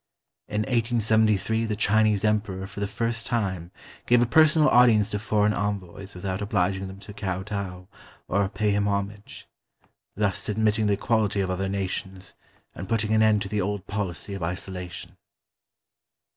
[0.47, 3.69] In 1873 the Chinese Emperor for the first time
[4.07, 7.87] gave a personal audience to foreign envoys without obliging them to kow tow,
[8.27, 9.47] or pay him homage,
[10.15, 12.33] thus admitting the equality of other nations
[12.73, 15.17] and putting an end to the old policy of isolation.